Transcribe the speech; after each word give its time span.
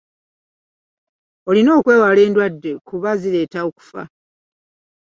Olina 1.49 1.71
okwewala 1.79 2.19
endwadde 2.27 2.71
kuba 2.87 3.09
zireeta 3.21 3.59
okufa. 3.69 4.01